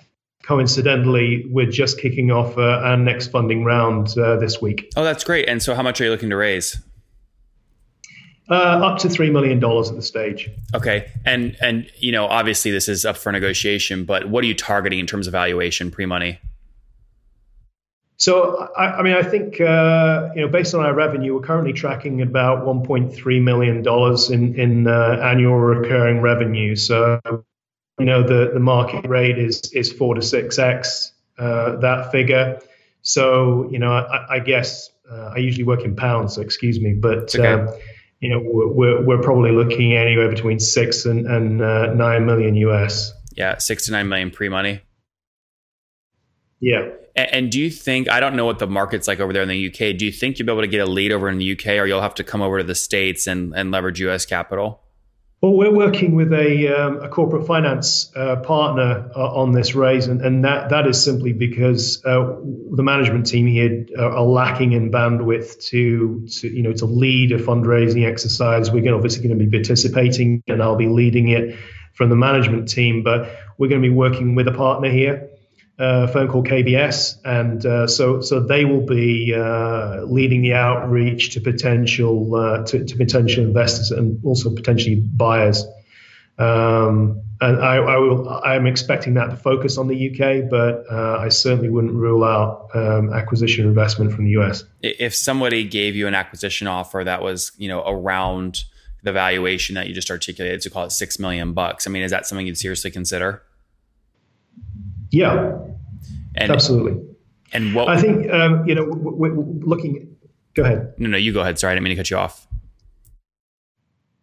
coincidentally, 0.44 1.46
we're 1.50 1.70
just 1.70 2.00
kicking 2.00 2.32
off 2.32 2.58
uh, 2.58 2.62
our 2.62 2.98
next 2.98 3.28
funding 3.28 3.64
round 3.64 4.18
uh, 4.18 4.36
this 4.38 4.60
week. 4.60 4.92
Oh, 4.96 5.04
that's 5.04 5.24
great. 5.24 5.48
And 5.48 5.62
so, 5.62 5.76
how 5.76 5.84
much 5.84 6.02
are 6.02 6.06
you 6.06 6.10
looking 6.10 6.32
to 6.32 6.38
raise? 6.38 6.78
Uh, 8.50 8.54
up 8.54 8.98
to 8.98 9.08
three 9.08 9.30
million 9.30 9.60
dollars 9.60 9.90
at 9.90 9.96
the 9.96 10.02
stage. 10.02 10.50
Okay, 10.74 11.12
and 11.24 11.56
and 11.62 11.88
you 11.98 12.12
know, 12.12 12.26
obviously, 12.26 12.72
this 12.72 12.88
is 12.88 13.06
up 13.06 13.16
for 13.16 13.32
negotiation. 13.32 14.06
But 14.06 14.28
what 14.30 14.44
are 14.44 14.48
you 14.48 14.56
targeting 14.56 14.98
in 14.98 15.06
terms 15.06 15.28
of 15.28 15.34
valuation 15.34 15.92
pre-money? 15.92 16.40
So, 18.18 18.68
I, 18.76 18.98
I 18.98 19.02
mean, 19.04 19.14
I 19.14 19.22
think 19.22 19.62
uh, 19.62 20.30
you 20.36 20.42
know, 20.42 20.48
based 20.48 20.74
on 20.74 20.84
our 20.84 20.96
revenue, 20.96 21.36
we're 21.36 21.42
currently 21.42 21.74
tracking 21.74 22.24
about 22.24 22.66
1.3 22.66 23.44
million 23.44 23.84
dollars 23.84 24.32
in 24.32 24.56
in 24.56 24.88
uh, 24.88 25.20
annual 25.22 25.60
recurring 25.60 26.22
revenue. 26.22 26.76
So, 26.76 27.20
you 28.00 28.06
know 28.06 28.24
the, 28.24 28.52
the 28.54 28.60
market 28.60 29.08
rate 29.08 29.38
is 29.38 29.62
is 29.74 29.92
four 29.92 30.16
to 30.16 30.22
six 30.22 30.58
x 30.58 31.12
uh, 31.38 31.76
that 31.78 32.12
figure. 32.12 32.60
So 33.02 33.70
you 33.72 33.78
know 33.78 33.92
I, 33.92 34.36
I 34.36 34.40
guess 34.40 34.90
uh, 35.12 35.34
I 35.36 35.38
usually 35.38 35.66
work 35.66 35.84
in 35.84 35.96
pounds, 35.96 36.36
so 36.36 36.42
excuse 36.42 36.80
me, 36.80 36.94
but 36.94 37.36
okay. 37.36 37.80
You 38.20 38.30
know 38.30 38.42
we're, 38.44 39.04
we're 39.04 39.22
probably 39.22 39.52
looking 39.52 39.96
anywhere 39.96 40.30
between 40.30 40.60
six 40.60 41.06
and, 41.06 41.26
and 41.28 41.62
uh, 41.62 41.94
nine 41.94 42.26
million 42.26 42.56
US. 42.56 43.14
Yeah, 43.34 43.58
six 43.58 43.86
to 43.86 43.92
nine 43.92 44.10
million 44.10 44.32
pre 44.32 44.50
money. 44.50 44.82
Yeah. 46.60 46.90
And, 47.16 47.34
and, 47.34 47.52
do 47.52 47.60
you 47.60 47.70
think 47.70 48.10
I 48.10 48.20
don't 48.20 48.36
know 48.36 48.46
what 48.46 48.60
the 48.60 48.68
market's 48.68 49.08
like 49.08 49.20
over 49.20 49.32
there 49.32 49.44
in 49.44 49.50
the 49.50 49.68
UK? 49.68 49.98
Do 49.98 50.06
you 50.06 50.12
think 50.12 50.38
you'll 50.38 50.46
be 50.46 50.52
able 50.52 50.62
to 50.62 50.68
get 50.68 50.82
a 50.82 50.86
lead 50.86 51.12
over 51.12 51.30
in 51.30 51.38
the 51.38 51.54
UK, 51.54 51.68
or 51.68 51.86
you'll 51.86 52.02
have 52.02 52.16
to 52.16 52.24
come 52.24 52.42
over 52.42 52.58
to 52.58 52.64
the 52.64 52.76
states 52.76 53.28
and, 53.28 53.54
and 53.56 53.72
leverage 53.72 54.02
US 54.02 54.26
capital? 54.26 54.82
Well, 55.42 55.54
we're 55.54 55.74
working 55.74 56.16
with 56.16 56.34
a, 56.34 56.68
um, 56.68 57.02
a 57.02 57.08
corporate 57.08 57.48
finance 57.48 58.12
uh, 58.14 58.38
partner 58.38 59.10
uh, 59.16 59.36
on 59.36 59.54
this 59.54 59.74
raise, 59.74 60.08
and, 60.08 60.22
and 60.22 60.44
that, 60.44 60.72
that 60.72 60.86
is 60.86 61.02
simply 61.02 61.32
because 61.32 62.04
uh, 62.04 62.36
the 62.72 62.84
management 62.84 63.26
team 63.26 63.48
here 63.48 63.86
are 63.98 64.24
lacking 64.24 64.74
in 64.74 64.92
bandwidth 64.92 65.66
to, 65.68 66.28
to 66.28 66.50
you 66.50 66.62
know 66.62 66.74
to 66.74 66.86
lead 66.86 67.32
a 67.32 67.38
fundraising 67.38 68.06
exercise. 68.06 68.70
We're 68.70 68.94
obviously 68.94 69.26
going 69.26 69.40
to 69.40 69.46
be 69.46 69.50
participating, 69.50 70.44
and 70.50 70.62
I'll 70.62 70.76
be 70.76 70.90
leading 70.90 71.30
it 71.30 71.58
from 71.94 72.10
the 72.10 72.18
management 72.18 72.68
team. 72.68 73.04
But 73.04 73.34
we're 73.58 73.70
going 73.70 73.82
to 73.82 73.88
be 73.88 73.96
working 73.96 74.36
with 74.36 74.50
a 74.50 74.54
partner 74.54 74.90
here 74.90 75.30
uh, 75.80 76.08
firm 76.08 76.28
called 76.28 76.46
KBS, 76.46 77.20
and 77.24 77.66
uh, 77.66 77.88
so 77.88 78.20
so 78.20 78.42
they 78.42 78.66
will 78.66 78.86
be 78.86 79.34
uh, 79.34 80.02
leading 80.04 80.42
the 80.42 80.54
outreach 80.54 81.32
to 81.32 81.42
potential 81.42 82.36
uh, 82.36 82.64
to, 82.66 82.84
to, 82.84 82.98
potential 82.98 83.46
investors 83.46 83.92
and 83.92 84.24
also 84.26 84.54
potentially 84.54 84.98
buyers. 84.98 85.66
Um, 86.38 87.22
and 87.42 87.62
I, 87.62 87.78
I, 87.78 87.98
will 87.98 88.30
I'm 88.44 88.68
expecting 88.68 89.14
that 89.14 89.30
to 89.30 89.38
focus 89.38 89.78
on 89.78 89.88
the 89.88 90.10
UK, 90.10 90.50
but 90.50 90.84
uh, 90.92 91.20
I 91.20 91.30
certainly 91.30 91.70
wouldn't 91.70 91.94
rule 91.94 92.26
out 92.26 92.70
um, 92.74 93.14
acquisition 93.14 93.66
investment 93.66 94.12
from 94.12 94.26
the 94.26 94.32
US. 94.32 94.66
If 94.82 95.16
somebody 95.16 95.64
gave 95.64 95.96
you 95.96 96.08
an 96.08 96.14
acquisition 96.14 96.68
offer 96.68 97.04
that 97.06 97.22
was 97.22 97.54
you 97.58 97.70
know 97.70 97.84
around 97.88 98.66
the 99.04 99.14
valuation 99.14 99.76
that 99.76 99.88
you 99.88 99.94
just 99.94 100.12
articulated, 100.12 100.60
to 100.60 100.70
call 100.70 100.84
it 100.84 100.92
six 100.92 101.18
million 101.20 101.54
bucks, 101.54 101.88
I 101.88 101.90
mean, 101.90 102.04
is 102.04 102.12
that 102.12 102.28
something 102.28 102.46
you'd 102.46 102.58
seriously 102.58 102.92
consider? 102.92 103.44
Yeah, 105.12 105.58
and, 106.36 106.52
absolutely. 106.52 107.02
And 107.52 107.74
what 107.74 107.88
I 107.90 108.00
think, 108.00 108.32
um, 108.32 108.68
you 108.68 108.76
know, 108.76 108.86
we're, 108.86 109.34
looking. 109.34 110.16
Go 110.54 110.64
ahead. 110.64 110.94
No, 110.98 111.10
no, 111.10 111.18
you 111.18 111.34
go 111.34 111.42
ahead. 111.42 111.60
Sorry, 111.60 111.72
I 111.72 111.76
didn't 111.76 111.86
mean 111.86 111.96
to 111.96 111.98
cut 111.98 112.10
you 112.10 112.18
off. 112.18 112.48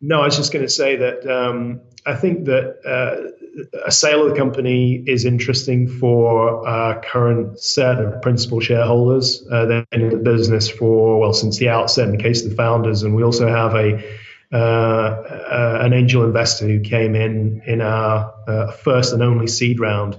No, 0.01 0.21
I 0.21 0.27
was 0.27 0.37
just 0.37 0.53
going 0.53 0.65
to 0.65 0.71
say 0.71 0.97
that 0.97 1.27
um, 1.27 1.81
I 2.05 2.15
think 2.15 2.45
that 2.47 2.77
uh, 2.85 3.81
a 3.87 3.91
sale 3.91 4.25
of 4.25 4.31
the 4.31 4.37
company 4.37 5.03
is 5.07 5.25
interesting 5.25 5.89
for 5.89 6.67
our 6.69 7.01
current 7.01 7.59
set 7.59 7.99
of 7.99 8.21
principal 8.23 8.61
shareholders. 8.61 9.47
Uh, 9.51 9.67
they've 9.67 9.91
been 9.91 10.03
in 10.03 10.11
the 10.11 10.17
business 10.19 10.69
for 10.69 11.19
well 11.19 11.33
since 11.33 11.59
the 11.59 11.71
outset. 11.71 12.07
In 12.07 12.17
the 12.17 12.23
case 12.23 12.45
of 12.45 12.51
the 12.51 12.57
founders, 12.57 13.03
and 13.03 13.17
we 13.17 13.23
also 13.23 13.49
have 13.49 13.75
a 13.75 14.05
uh, 14.53 14.57
uh, 14.57 15.79
an 15.83 15.93
angel 15.93 16.25
investor 16.25 16.67
who 16.67 16.81
came 16.81 17.15
in 17.17 17.63
in 17.67 17.81
our 17.81 18.33
uh, 18.47 18.71
first 18.71 19.13
and 19.13 19.23
only 19.23 19.49
seed 19.49 19.81
round. 19.81 20.17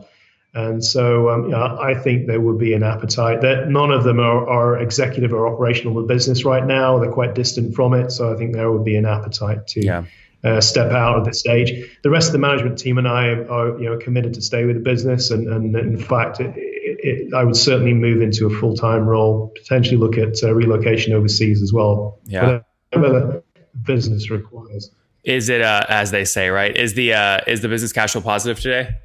And 0.58 0.84
so 0.84 1.30
um, 1.30 1.44
you 1.44 1.50
know, 1.52 1.78
I 1.80 1.94
think 1.94 2.28
there 2.28 2.42
would 2.42 2.58
be 2.58 2.74
an 2.74 2.84
appetite. 2.84 3.42
That 3.42 3.70
none 3.70 3.92
of 3.92 4.04
them 4.04 4.20
are, 4.20 4.50
are, 4.50 4.80
executive 4.80 5.32
or 5.32 5.48
operational 5.48 5.94
with 5.94 6.08
business 6.08 6.46
right 6.46 6.66
now. 6.66 7.00
They're 7.00 7.12
quite 7.12 7.36
distant 7.36 7.76
from 7.76 7.94
it. 7.94 8.12
So 8.12 8.34
I 8.34 8.38
think 8.38 8.54
there 8.54 8.72
would 8.72 8.84
be 8.84 8.96
an 8.96 9.06
appetite 9.06 9.68
to 9.68 9.86
yeah 9.86 10.06
uh, 10.44 10.62
step 10.62 10.92
out 10.92 11.20
at 11.20 11.26
this 11.26 11.40
stage. 11.40 12.00
The 12.04 12.10
rest 12.10 12.28
of 12.28 12.34
the 12.34 12.40
management 12.40 12.78
team 12.78 12.98
and 12.98 13.08
I 13.08 13.30
are, 13.30 13.80
you 13.80 13.90
know, 13.90 13.98
committed 13.98 14.36
to 14.36 14.42
stay 14.42 14.66
with 14.66 14.76
the 14.76 14.82
business, 14.82 15.32
and, 15.32 15.48
and 15.48 15.76
in 15.76 15.98
fact, 15.98 16.40
it, 16.40 16.54
it, 16.56 17.34
I 17.34 17.44
would 17.44 17.56
certainly 17.56 17.94
move 17.94 18.22
into 18.22 18.46
a 18.46 18.50
full 18.50 18.76
time 18.76 19.08
role. 19.08 19.52
Potentially 19.56 19.98
look 19.98 20.18
at 20.18 20.44
uh, 20.44 20.54
relocation 20.54 21.14
overseas 21.14 21.62
as 21.62 21.74
well. 21.74 22.20
Yeah, 22.26 22.62
whatever 22.92 23.20
the 23.20 23.44
business 23.84 24.30
requires. 24.30 24.92
Is 25.24 25.50
it 25.50 25.62
uh, 25.62 25.86
as 25.90 26.12
they 26.12 26.26
say, 26.26 26.50
right? 26.50 26.76
Is 26.76 26.94
the 26.94 27.14
uh, 27.14 27.42
is 27.48 27.62
the 27.62 27.68
business 27.68 27.92
cash 27.92 28.14
flow 28.14 28.22
positive 28.22 28.60
today? 28.60 28.96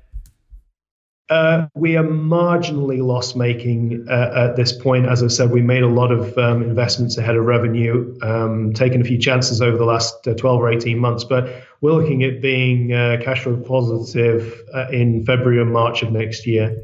Uh, 1.29 1.67
we 1.75 1.97
are 1.97 2.05
marginally 2.05 3.03
loss 3.03 3.35
making 3.35 4.07
uh, 4.11 4.49
at 4.49 4.57
this 4.57 4.73
point. 4.73 5.07
As 5.07 5.23
I 5.23 5.29
said, 5.29 5.51
we 5.51 5.63
made 5.63 5.83
a 5.83 5.89
lot 5.89 6.13
of 6.13 6.37
um, 6.37 6.63
investments 6.63 7.17
ahead 7.17 7.37
of 7.37 7.45
revenue, 7.45 8.15
um, 8.23 8.73
taken 8.75 9.01
a 9.01 9.05
few 9.05 9.19
chances 9.19 9.63
over 9.63 9.77
the 9.77 9.85
last 9.85 10.27
uh, 10.27 10.35
12 10.35 10.61
or 10.61 10.71
18 10.71 10.99
months, 10.99 11.25
but 11.25 11.63
we're 11.81 11.93
looking 11.93 12.23
at 12.23 12.43
being 12.43 12.93
uh, 12.93 13.19
cash 13.23 13.45
flow 13.45 13.57
positive 13.57 14.61
uh, 14.75 14.89
in 14.91 15.25
February 15.25 15.61
and 15.63 15.73
March 15.73 16.03
of 16.03 16.13
next 16.13 16.47
year. 16.47 16.77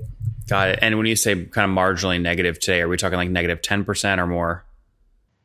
Got 0.48 0.70
it. 0.70 0.78
And 0.80 0.96
when 0.96 1.06
you 1.06 1.16
say 1.16 1.44
kind 1.44 1.70
of 1.70 1.76
marginally 1.76 2.20
negative 2.20 2.58
today, 2.58 2.80
are 2.80 2.88
we 2.88 2.96
talking 2.96 3.18
like 3.18 3.28
negative 3.28 3.60
10% 3.60 4.18
or 4.18 4.26
more? 4.26 4.64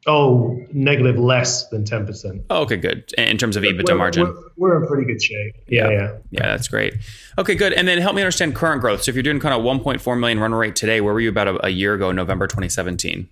Oh, 0.05 0.59
negative 0.73 1.17
less 1.17 1.67
than 1.69 1.85
10%. 1.85 2.43
Oh, 2.49 2.63
okay, 2.63 2.75
good. 2.75 3.11
In 3.17 3.37
terms 3.37 3.55
of 3.55 3.63
EBITDA 3.63 3.89
we're, 3.89 3.95
margin. 3.95 4.23
We're, 4.23 4.43
we're, 4.57 4.81
in 4.81 4.87
pretty 4.87 5.05
good 5.05 5.21
shape. 5.21 5.55
Yeah, 5.67 5.89
yeah, 5.89 5.91
yeah. 5.91 6.17
Yeah, 6.31 6.47
that's 6.47 6.67
great. 6.67 6.95
Okay, 7.37 7.55
good. 7.55 7.73
And 7.73 7.87
then 7.87 7.99
help 7.99 8.15
me 8.15 8.21
understand 8.21 8.55
current 8.55 8.81
growth. 8.81 9.03
So 9.03 9.09
if 9.09 9.15
you're 9.15 9.23
doing 9.23 9.39
kind 9.39 9.53
of 9.53 9.61
1.4 9.61 10.19
million 10.19 10.39
run 10.39 10.53
rate 10.53 10.75
today, 10.75 10.99
where 10.99 11.13
were 11.13 11.21
you 11.21 11.29
about 11.29 11.47
a, 11.47 11.67
a 11.67 11.69
year 11.69 11.93
ago, 11.93 12.11
November 12.11 12.47
2017? 12.47 13.29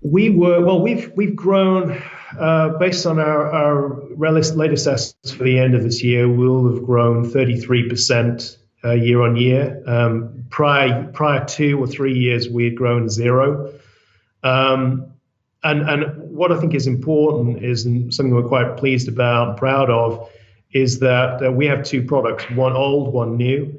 We 0.00 0.30
were, 0.30 0.64
well, 0.64 0.80
we've, 0.80 1.12
we've 1.14 1.36
grown 1.36 2.02
uh, 2.38 2.70
based 2.78 3.06
on 3.06 3.18
our, 3.18 3.50
our 3.50 4.02
latest 4.16 4.56
estimates 4.86 5.30
for 5.30 5.44
the 5.44 5.58
end 5.58 5.74
of 5.74 5.82
this 5.82 6.02
year, 6.02 6.28
we'll 6.28 6.72
have 6.72 6.84
grown 6.84 7.24
33% 7.30 8.56
uh, 8.84 8.92
year 8.92 9.22
on 9.22 9.36
year. 9.36 9.82
Um, 9.86 10.44
prior, 10.50 11.04
prior 11.12 11.44
two 11.44 11.82
or 11.82 11.86
three 11.86 12.18
years, 12.18 12.48
we 12.48 12.64
had 12.64 12.76
grown 12.76 13.08
zero. 13.08 13.72
Um, 14.42 15.12
and 15.64 15.82
and 15.82 16.30
what 16.30 16.52
I 16.52 16.60
think 16.60 16.74
is 16.74 16.86
important 16.86 17.64
is 17.64 17.82
something 17.82 18.34
we're 18.34 18.48
quite 18.48 18.76
pleased 18.76 19.08
about, 19.08 19.56
proud 19.56 19.90
of, 19.90 20.30
is 20.72 21.00
that 21.00 21.54
we 21.54 21.66
have 21.66 21.82
two 21.82 22.02
products, 22.02 22.44
one 22.50 22.74
old, 22.74 23.12
one 23.12 23.36
new. 23.36 23.78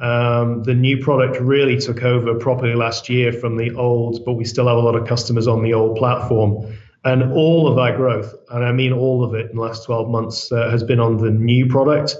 Um, 0.00 0.64
the 0.64 0.74
new 0.74 0.98
product 0.98 1.40
really 1.40 1.78
took 1.78 2.02
over 2.02 2.34
properly 2.34 2.74
last 2.74 3.08
year 3.08 3.32
from 3.32 3.56
the 3.56 3.72
old, 3.74 4.24
but 4.24 4.32
we 4.32 4.44
still 4.44 4.66
have 4.66 4.76
a 4.76 4.80
lot 4.80 4.96
of 4.96 5.06
customers 5.06 5.46
on 5.46 5.62
the 5.62 5.74
old 5.74 5.96
platform. 5.96 6.76
And 7.04 7.32
all 7.32 7.68
of 7.68 7.78
our 7.78 7.96
growth, 7.96 8.34
and 8.50 8.64
I 8.64 8.72
mean 8.72 8.92
all 8.92 9.24
of 9.24 9.34
it 9.34 9.50
in 9.50 9.56
the 9.56 9.62
last 9.62 9.84
12 9.84 10.08
months, 10.08 10.50
uh, 10.50 10.70
has 10.70 10.82
been 10.82 10.98
on 10.98 11.18
the 11.18 11.30
new 11.30 11.66
product, 11.66 12.16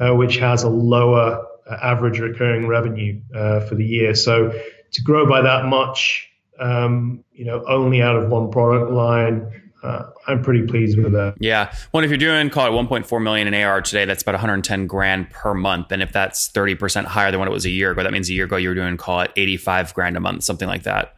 uh, 0.00 0.14
which 0.14 0.36
has 0.36 0.62
a 0.62 0.68
lower 0.68 1.44
uh, 1.68 1.76
average 1.82 2.20
recurring 2.20 2.66
revenue 2.68 3.20
uh, 3.34 3.60
for 3.60 3.74
the 3.74 3.84
year. 3.84 4.14
So 4.14 4.50
to 4.92 5.02
grow 5.02 5.28
by 5.28 5.40
that 5.40 5.66
much 5.66 6.28
um, 6.58 7.24
you 7.32 7.44
know, 7.44 7.64
only 7.68 8.02
out 8.02 8.16
of 8.16 8.30
one 8.30 8.50
product 8.50 8.90
line. 8.90 9.62
Uh, 9.82 10.10
I'm 10.26 10.42
pretty 10.42 10.66
pleased 10.66 10.98
with 10.98 11.12
that. 11.12 11.34
Yeah. 11.38 11.74
Well, 11.92 12.02
if 12.02 12.10
you're 12.10 12.16
doing 12.16 12.48
call 12.48 12.66
it 12.66 12.88
1.4 12.88 13.22
million 13.22 13.46
in 13.46 13.54
AR 13.62 13.82
today, 13.82 14.06
that's 14.06 14.22
about 14.22 14.32
110 14.32 14.86
grand 14.86 15.28
per 15.28 15.52
month. 15.52 15.92
And 15.92 16.02
if 16.02 16.10
that's 16.10 16.48
30% 16.48 17.04
higher 17.04 17.30
than 17.30 17.38
what 17.38 17.48
it 17.48 17.52
was 17.52 17.66
a 17.66 17.70
year 17.70 17.90
ago, 17.90 18.02
that 18.02 18.12
means 18.12 18.30
a 18.30 18.32
year 18.32 18.46
ago 18.46 18.56
you 18.56 18.70
were 18.70 18.74
doing 18.74 18.96
call 18.96 19.20
it 19.20 19.32
85 19.36 19.92
grand 19.92 20.16
a 20.16 20.20
month, 20.20 20.44
something 20.44 20.68
like 20.68 20.84
that. 20.84 21.14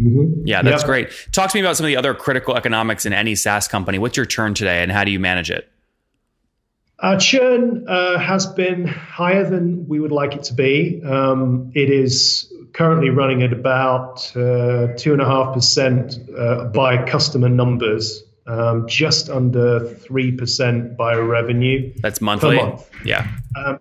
Mm-hmm. 0.00 0.46
Yeah, 0.46 0.62
that's 0.62 0.82
yep. 0.82 0.86
great. 0.86 1.28
Talk 1.32 1.50
to 1.50 1.56
me 1.56 1.60
about 1.60 1.76
some 1.76 1.84
of 1.84 1.88
the 1.88 1.96
other 1.96 2.14
critical 2.14 2.56
economics 2.56 3.06
in 3.06 3.12
any 3.12 3.34
SaaS 3.34 3.68
company. 3.68 3.98
What's 3.98 4.16
your 4.16 4.26
churn 4.26 4.54
today, 4.54 4.82
and 4.82 4.92
how 4.92 5.04
do 5.04 5.10
you 5.10 5.18
manage 5.18 5.50
it? 5.50 5.68
Our 7.00 7.18
churn 7.18 7.86
uh, 7.88 8.18
has 8.18 8.46
been 8.46 8.86
higher 8.86 9.48
than 9.48 9.86
we 9.88 10.00
would 10.00 10.12
like 10.12 10.34
it 10.34 10.44
to 10.44 10.54
be. 10.54 11.00
Um, 11.04 11.72
it 11.74 11.90
is 11.90 12.52
currently 12.72 13.10
running 13.10 13.42
at 13.42 13.52
about 13.52 14.34
uh, 14.36 14.88
two 14.96 15.12
and 15.12 15.22
a 15.22 15.26
half 15.26 15.54
percent 15.54 16.16
uh, 16.36 16.64
by 16.64 17.04
customer 17.04 17.48
numbers, 17.48 18.22
um, 18.46 18.86
just 18.88 19.28
under 19.28 19.94
three 19.94 20.32
percent 20.32 20.96
by 20.96 21.14
revenue. 21.14 21.92
That's 21.98 22.20
monthly. 22.20 22.56
Month. 22.56 22.88
Yeah. 23.04 23.26
Um, 23.56 23.80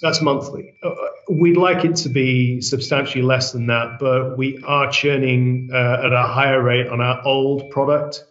that's 0.00 0.22
monthly. 0.22 0.74
Uh, 0.82 0.94
we'd 1.28 1.56
like 1.56 1.84
it 1.84 1.96
to 1.96 2.08
be 2.08 2.60
substantially 2.60 3.22
less 3.22 3.52
than 3.52 3.66
that, 3.66 3.98
but 3.98 4.38
we 4.38 4.62
are 4.64 4.90
churning 4.90 5.70
uh, 5.72 6.02
at 6.04 6.12
a 6.12 6.22
higher 6.22 6.62
rate 6.62 6.88
on 6.88 7.00
our 7.00 7.20
old 7.24 7.70
product 7.70 8.24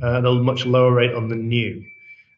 and 0.00 0.26
a 0.26 0.32
much 0.34 0.66
lower 0.66 0.92
rate 0.92 1.14
on 1.14 1.28
the 1.28 1.36
new. 1.36 1.84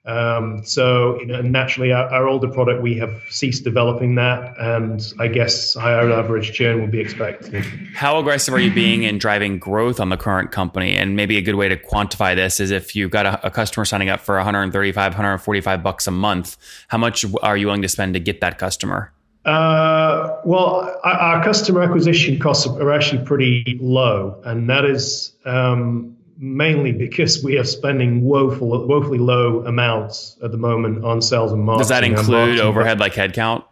Um, 0.06 0.64
so 0.64 1.18
you 1.18 1.26
know, 1.26 1.42
naturally, 1.42 1.90
our, 1.90 2.08
our, 2.12 2.28
older 2.28 2.46
product 2.46 2.80
we 2.80 2.96
have 2.98 3.22
ceased 3.28 3.64
developing 3.64 4.14
that, 4.14 4.54
and 4.56 5.12
I 5.18 5.26
guess 5.26 5.74
higher 5.74 6.12
average 6.12 6.52
churn 6.52 6.80
will 6.80 6.86
be 6.86 7.00
expected. 7.00 7.64
How 7.92 8.18
aggressive 8.20 8.54
are 8.54 8.60
you 8.60 8.72
being 8.72 9.02
in 9.02 9.18
driving 9.18 9.58
growth 9.58 9.98
on 9.98 10.10
the 10.10 10.16
current 10.16 10.52
company? 10.52 10.94
And 10.96 11.16
maybe 11.16 11.36
a 11.38 11.42
good 11.42 11.56
way 11.56 11.68
to 11.68 11.76
quantify 11.76 12.36
this 12.36 12.60
is 12.60 12.70
if 12.70 12.94
you've 12.94 13.10
got 13.10 13.26
a, 13.26 13.46
a 13.48 13.50
customer 13.50 13.84
signing 13.84 14.08
up 14.08 14.20
for 14.20 14.36
135, 14.36 15.12
145 15.12 15.82
bucks 15.82 16.06
a 16.06 16.12
month, 16.12 16.56
how 16.86 16.98
much 16.98 17.24
are 17.42 17.56
you 17.56 17.66
willing 17.66 17.82
to 17.82 17.88
spend 17.88 18.14
to 18.14 18.20
get 18.20 18.40
that 18.42 18.58
customer? 18.58 19.12
Uh, 19.44 20.40
well, 20.44 21.00
our, 21.02 21.14
our, 21.14 21.44
customer 21.44 21.82
acquisition 21.82 22.38
costs 22.38 22.66
are 22.66 22.92
actually 22.92 23.24
pretty 23.24 23.78
low, 23.80 24.40
and 24.44 24.68
that 24.68 24.84
is 24.84 25.32
um, 25.44 26.16
mainly 26.38 26.92
because 26.92 27.42
we 27.42 27.58
are 27.58 27.64
spending 27.64 28.22
woeful, 28.22 28.86
woefully 28.86 29.18
low 29.18 29.64
amounts 29.64 30.36
at 30.42 30.52
the 30.52 30.58
moment 30.58 31.04
on 31.04 31.22
sales 31.22 31.52
and 31.52 31.62
marketing. 31.62 31.80
Does 31.80 31.88
that 31.88 32.04
include 32.04 32.60
overhead 32.60 33.00
like 33.00 33.14
headcount? 33.14 33.64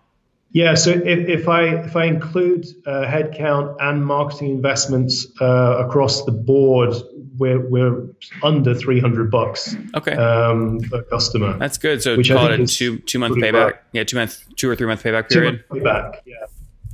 Yeah, 0.50 0.74
so 0.74 0.90
if, 0.92 1.28
if 1.28 1.48
I 1.48 1.62
if 1.64 1.96
I 1.96 2.04
include 2.04 2.64
uh, 2.86 3.04
headcount 3.06 3.76
and 3.80 4.06
marketing 4.06 4.50
investments 4.50 5.26
uh, 5.40 5.84
across 5.84 6.24
the 6.24 6.30
board, 6.30 6.94
we're 7.36 7.68
we're 7.68 8.06
under 8.40 8.72
three 8.72 9.00
hundred 9.00 9.32
bucks. 9.32 9.74
Okay. 9.96 10.12
Um, 10.12 10.78
per 10.88 11.02
customer. 11.02 11.58
That's 11.58 11.76
good. 11.76 12.04
So 12.04 12.16
which 12.16 12.30
call 12.30 12.52
it 12.52 12.60
a 12.60 12.66
two 12.68 12.98
two 12.98 13.18
month 13.18 13.34
payback. 13.34 13.78
Yeah, 13.90 14.04
two 14.04 14.16
month 14.16 14.44
two 14.54 14.70
or 14.70 14.76
three 14.76 14.86
month 14.86 15.02
payback 15.02 15.28
period. 15.28 15.64
Two 15.68 15.80
month 15.80 15.84
payback. 15.84 16.20
Yeah. 16.24 16.46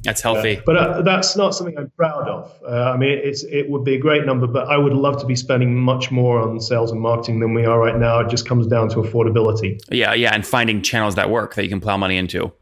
That's 0.02 0.21
healthy. 0.21 0.61
But 0.64 0.76
uh, 0.76 1.02
that's 1.02 1.37
not 1.37 1.54
something 1.54 1.76
I'm 1.76 1.90
proud 1.97 2.28
of. 2.28 2.59
Uh, 2.66 2.92
I 2.95 2.97
mean, 2.97 3.19
it's 3.23 3.45
it 3.45 3.69
would 3.69 3.85
be 3.85 3.95
a 3.95 3.99
great 3.99 4.25
number, 4.25 4.47
but 4.47 4.69
I 4.69 4.76
would 4.76 4.95
love 4.95 5.21
to 5.21 5.26
be 5.26 5.37
spending 5.37 5.76
much 5.76 6.11
more 6.11 6.40
on 6.40 6.61
sales 6.61 6.90
and 6.90 7.00
marketing 7.00 7.40
than 7.40 7.54
we 7.54 7.64
are 7.64 7.78
right 7.78 7.99
now. 7.99 8.21
It 8.21 8.30
just 8.30 8.47
comes 8.47 8.66
down 8.66 8.88
to 8.90 8.97
affordability. 8.97 9.80
Yeah, 9.90 10.14
yeah, 10.14 10.35
and 10.35 10.47
finding 10.47 10.83
channels 10.83 11.14
that 11.16 11.30
work 11.30 11.54
that 11.54 11.64
you 11.64 11.69
can 11.69 11.80
plow 11.80 11.97
money 11.97 12.16
into. 12.16 12.52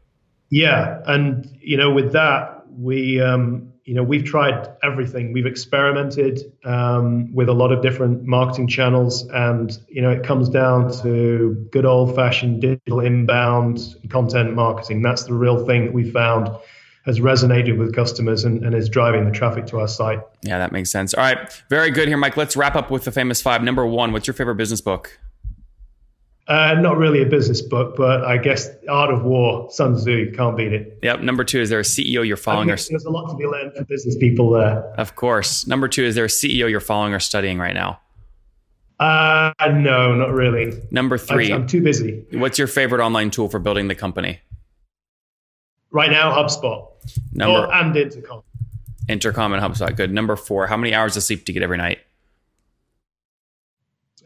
Yeah, 0.49 1.01
and 1.05 1.49
you 1.61 1.77
know, 1.77 1.91
with 1.93 2.11
that, 2.13 2.63
we 2.69 3.21
um, 3.21 3.71
you 3.85 3.93
know 3.93 4.03
we've 4.03 4.25
tried 4.25 4.67
everything. 4.83 5.31
We've 5.31 5.45
experimented 5.45 6.41
um, 6.65 7.33
with 7.33 7.47
a 7.47 7.53
lot 7.53 7.71
of 7.71 7.81
different 7.81 8.25
marketing 8.25 8.67
channels, 8.67 9.27
and 9.29 9.77
you 9.87 10.01
know, 10.01 10.09
it 10.09 10.23
comes 10.23 10.49
down 10.49 10.91
to 11.03 11.67
good 11.71 11.85
old 11.85 12.15
fashioned 12.15 12.61
digital 12.61 12.99
inbound 12.99 13.95
content 14.09 14.55
marketing. 14.55 15.03
That's 15.03 15.23
the 15.23 15.33
real 15.33 15.65
thing 15.65 15.85
that 15.85 15.93
we 15.93 16.09
found 16.11 16.49
has 17.05 17.19
resonated 17.19 17.77
with 17.77 17.95
customers 17.95 18.43
and, 18.43 18.63
and, 18.63 18.75
is 18.75 18.89
driving 18.89 19.25
the 19.25 19.31
traffic 19.31 19.65
to 19.67 19.79
our 19.79 19.87
site. 19.87 20.19
Yeah, 20.43 20.59
that 20.59 20.71
makes 20.71 20.91
sense. 20.91 21.13
All 21.13 21.23
right, 21.23 21.51
very 21.69 21.91
good 21.91 22.07
here, 22.07 22.17
Mike. 22.17 22.37
Let's 22.37 22.55
wrap 22.55 22.75
up 22.75 22.91
with 22.91 23.05
the 23.05 23.11
famous 23.11 23.41
five. 23.41 23.63
Number 23.63 23.85
one, 23.85 24.11
what's 24.11 24.27
your 24.27 24.33
favorite 24.33 24.55
business 24.55 24.81
book? 24.81 25.19
Uh, 26.49 26.73
not 26.79 26.97
really 26.97 27.21
a 27.21 27.25
business 27.27 27.61
book, 27.61 27.95
but 27.95 28.25
I 28.25 28.37
guess 28.37 28.69
Art 28.89 29.13
of 29.13 29.23
War, 29.23 29.69
Sun 29.69 29.95
Tzu, 29.97 30.31
can't 30.31 30.57
beat 30.57 30.73
it. 30.73 30.97
Yep. 31.03 31.21
Number 31.21 31.43
two, 31.43 31.61
is 31.61 31.69
there 31.69 31.79
a 31.79 31.83
CEO 31.83 32.25
you're 32.25 32.37
following? 32.37 32.71
or... 32.71 32.75
There's 32.75 33.05
a 33.05 33.11
lot 33.11 33.29
to 33.29 33.35
be 33.35 33.45
learned 33.45 33.75
for 33.75 33.85
business 33.85 34.17
people 34.17 34.49
there. 34.49 34.81
Of 34.97 35.15
course. 35.15 35.67
Number 35.67 35.87
two, 35.87 36.03
is 36.03 36.15
there 36.15 36.25
a 36.25 36.29
CEO 36.29 36.67
you're 36.67 36.79
following 36.79 37.13
or 37.13 37.19
studying 37.19 37.59
right 37.59 37.75
now? 37.75 37.99
Uh, 38.99 39.53
no, 39.71 40.15
not 40.15 40.31
really. 40.31 40.73
Number 40.91 41.17
3 41.17 41.53
I'm, 41.53 41.61
I'm 41.61 41.67
too 41.67 41.81
busy. 41.81 42.25
What's 42.33 42.57
your 42.57 42.67
favorite 42.67 43.01
online 43.01 43.31
tool 43.31 43.47
for 43.47 43.59
building 43.59 43.87
the 43.87 43.95
company? 43.95 44.41
Right 45.91 46.11
now, 46.11 46.31
HubSpot. 46.31 46.87
Number 47.33 47.67
oh, 47.67 47.71
and 47.71 47.95
Intercom. 47.95 48.43
Intercom 49.07 49.53
and 49.53 49.63
HubSpot. 49.63 49.95
Good. 49.95 50.11
Number 50.11 50.35
four. 50.35 50.67
How 50.67 50.77
many 50.77 50.93
hours 50.93 51.17
of 51.17 51.23
sleep 51.23 51.45
do 51.45 51.51
you 51.51 51.55
get 51.55 51.63
every 51.63 51.77
night? 51.77 51.99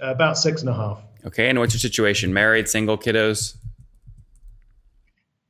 Uh, 0.02 0.08
about 0.08 0.38
six 0.38 0.62
and 0.62 0.70
a 0.70 0.74
half. 0.74 1.02
Okay. 1.26 1.50
And 1.50 1.60
what's 1.60 1.74
your 1.74 1.80
situation? 1.80 2.34
Married, 2.34 2.68
single, 2.68 2.98
kiddos? 2.98 3.56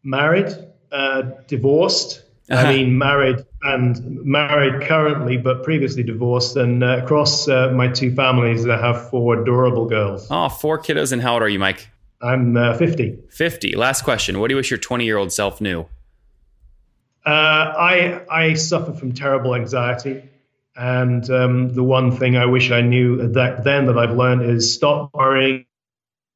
married, 0.03 0.53
uh, 0.91 1.23
divorced. 1.47 2.21
Uh-huh. 2.49 2.67
I 2.67 2.73
mean, 2.73 2.97
married 2.97 3.37
and 3.63 3.99
married 4.25 4.81
currently, 4.83 5.37
but 5.37 5.63
previously 5.63 6.03
divorced. 6.03 6.57
And 6.57 6.83
uh, 6.83 6.99
across 7.01 7.47
uh, 7.47 7.71
my 7.73 7.87
two 7.87 8.13
families, 8.13 8.67
I 8.67 8.77
have 8.77 9.09
four 9.09 9.41
adorable 9.41 9.87
girls. 9.87 10.27
Oh, 10.29 10.49
four 10.49 10.77
kiddos. 10.77 11.13
And 11.13 11.21
how 11.21 11.33
old 11.33 11.41
are 11.41 11.49
you, 11.49 11.59
Mike? 11.59 11.87
I'm 12.21 12.57
uh, 12.57 12.73
50. 12.77 13.17
50. 13.29 13.75
Last 13.75 14.03
question. 14.03 14.39
What 14.39 14.49
do 14.49 14.53
you 14.53 14.57
wish 14.57 14.69
your 14.69 14.77
20 14.77 15.05
year 15.05 15.17
old 15.17 15.31
self 15.31 15.61
knew? 15.61 15.85
Uh, 17.25 17.29
I 17.29 18.21
I 18.29 18.53
suffer 18.53 18.93
from 18.93 19.13
terrible 19.13 19.55
anxiety, 19.55 20.23
and 20.75 21.29
um, 21.29 21.73
the 21.73 21.83
one 21.83 22.11
thing 22.11 22.35
I 22.35 22.45
wish 22.45 22.71
I 22.71 22.81
knew 22.81 23.27
that 23.29 23.63
then 23.63 23.85
that 23.85 23.97
I've 23.97 24.15
learned 24.17 24.49
is 24.49 24.73
stop 24.73 25.11
worrying 25.13 25.65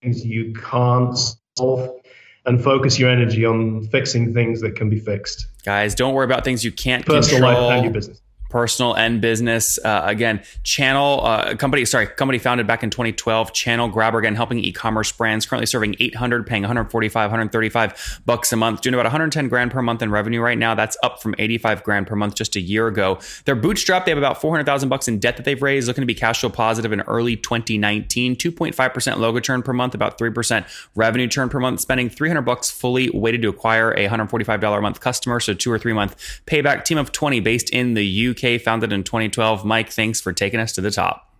things 0.01 0.25
you 0.25 0.53
can't 0.53 1.17
solve 1.58 2.00
and 2.46 2.63
focus 2.63 2.98
your 2.98 3.10
energy 3.10 3.46
on 3.46 3.88
fixing 3.88 4.34
things 4.34 4.62
that 4.62 4.75
can 4.75 4.89
be 4.89 5.00
fixed. 5.00 5.48
Guys, 5.65 5.94
don't 5.96 6.13
worry 6.13 6.24
about 6.24 6.46
things 6.46 6.63
you 6.63 6.72
can't 6.72 7.06
Personal 7.06 7.41
control. 7.41 7.67
life 7.67 7.75
and 7.75 7.84
your 7.84 7.94
business 7.94 8.22
personal 8.50 8.96
and 8.96 9.22
business. 9.22 9.77
Uh, 9.84 10.04
again, 10.06 10.44
Channel 10.63 11.25
uh, 11.25 11.56
company, 11.56 11.86
sorry, 11.86 12.08
company 12.08 12.39
founded 12.39 12.68
back 12.68 12.84
in 12.84 12.89
2012. 12.89 13.54
Channel 13.54 13.89
Grabber 13.89 14.20
again 14.20 14.36
helping 14.36 14.60
e-commerce 14.60 15.12
brands. 15.12 15.46
Currently 15.46 15.66
serving 15.66 15.96
800, 16.00 16.46
paying 16.46 16.63
145, 16.63 17.32
135 17.32 18.22
bucks 18.25 18.51
a 18.51 18.56
month, 18.56 18.82
doing 18.82 18.94
about 18.94 19.06
110 19.06 19.48
grand 19.48 19.72
per 19.72 19.82
month 19.82 20.01
in 20.01 20.12
revenue 20.12 20.42
right 20.42 20.58
now. 20.58 20.75
That's 20.75 20.98
up 21.04 21.22
from 21.22 21.36
85 21.38 21.84
grand 21.84 22.08
per 22.08 22.16
month 22.16 22.36
just 22.36 22.56
a 22.56 22.60
year 22.60 22.88
ago. 22.88 23.20
They're 23.46 23.56
bootstrapped. 23.56 24.06
They 24.06 24.12
have 24.12 24.18
about 24.18 24.42
400,000 24.42 24.89
bucks 24.89 25.08
in 25.08 25.20
debt 25.20 25.38
that 25.38 25.44
they've 25.44 25.62
raised. 25.62 25.88
Looking 25.88 26.01
to 26.01 26.08
be 26.08 26.16
cash 26.16 26.42
flow 26.42 26.50
positive 26.50 26.92
in 26.92 27.01
early 27.01 27.36
2019. 27.36 28.36
2.5 28.36 28.94
percent 28.94 29.20
logo 29.20 29.39
churn 29.39 29.62
per 29.62 29.74
month, 29.74 29.94
about 29.94 30.18
three 30.18 30.32
percent 30.32 30.66
revenue 30.96 31.27
churn 31.27 31.50
per 31.50 31.60
month. 31.60 31.80
Spending 31.80 32.10
300 32.10 32.42
bucks 32.42 32.70
fully 32.70 33.10
weighted 33.10 33.42
to 33.42 33.50
acquire 33.50 33.94
a 33.98 34.04
145 34.04 34.60
dollar 34.60 34.80
a 34.80 34.82
month 34.82 35.00
customer. 35.00 35.39
So 35.39 35.54
two 35.54 35.72
or 35.72 35.80
three 35.80 35.94
month 35.94 36.42
payback. 36.46 36.84
Team 36.84 36.98
of 36.98 37.12
20 37.12 37.39
based 37.39 37.70
in 37.70 37.94
the 37.94 38.06
Founded 38.39 38.91
in 38.94 39.03
2012. 39.03 39.65
Mike, 39.65 39.89
thanks 39.89 40.22
for 40.22 40.34
taking 40.34 40.60
us 40.60 40.72
to 40.74 40.82
the 40.82 40.91
top. 40.91 41.34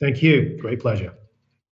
Thank 0.00 0.22
you. 0.22 0.58
Great 0.60 0.80
pleasure. 0.80 1.14